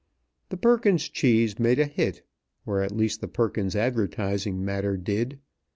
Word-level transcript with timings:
The 0.49 0.57
Perkins 0.57 1.07
cheese 1.09 1.59
made 1.59 1.77
a 1.77 1.85
hit, 1.85 2.23
or 2.65 2.81
at 2.81 2.91
least 2.91 3.21
the 3.21 3.27
Perkins 3.27 3.75
advertising 3.75 4.65
matter 4.65 4.97
did. 4.97 5.37